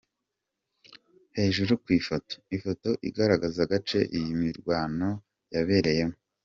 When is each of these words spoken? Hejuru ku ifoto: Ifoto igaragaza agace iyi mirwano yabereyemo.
Hejuru 1.37 1.71
ku 1.83 1.87
ifoto: 1.99 2.35
Ifoto 2.57 2.89
igaragaza 3.07 3.57
agace 3.65 3.99
iyi 4.17 4.31
mirwano 4.41 5.09
yabereyemo. 5.53 6.17